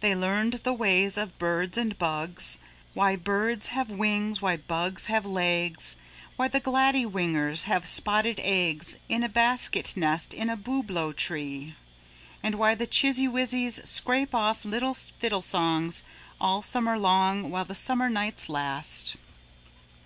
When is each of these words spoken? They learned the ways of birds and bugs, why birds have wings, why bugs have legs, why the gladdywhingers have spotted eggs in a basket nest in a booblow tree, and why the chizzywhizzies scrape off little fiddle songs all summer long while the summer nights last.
They 0.00 0.16
learned 0.16 0.54
the 0.62 0.72
ways 0.72 1.18
of 1.18 1.38
birds 1.38 1.76
and 1.76 1.98
bugs, 1.98 2.56
why 2.94 3.14
birds 3.14 3.66
have 3.66 3.90
wings, 3.90 4.40
why 4.40 4.56
bugs 4.56 5.04
have 5.12 5.26
legs, 5.26 5.96
why 6.36 6.48
the 6.48 6.62
gladdywhingers 6.62 7.64
have 7.64 7.84
spotted 7.86 8.40
eggs 8.42 8.96
in 9.10 9.22
a 9.22 9.28
basket 9.28 9.98
nest 9.98 10.32
in 10.32 10.48
a 10.48 10.56
booblow 10.56 11.12
tree, 11.14 11.74
and 12.42 12.54
why 12.54 12.74
the 12.74 12.86
chizzywhizzies 12.86 13.86
scrape 13.86 14.34
off 14.34 14.64
little 14.64 14.94
fiddle 14.94 15.42
songs 15.42 16.04
all 16.40 16.62
summer 16.62 16.98
long 16.98 17.50
while 17.50 17.66
the 17.66 17.74
summer 17.74 18.08
nights 18.08 18.48
last. 18.48 19.16